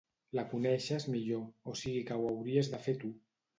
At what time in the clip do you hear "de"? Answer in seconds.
2.75-2.83